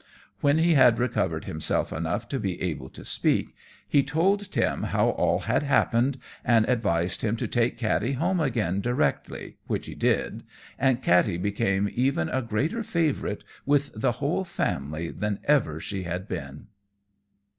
[0.39, 3.55] When he had recovered himself enough to be able to speak,
[3.87, 8.81] he told Tim how all had happened, and advised him to take Katty home again
[8.81, 10.41] directly, which he did,
[10.79, 16.27] and Katty became even a greater favourite with the whole family than ever she had
[16.27, 16.65] been.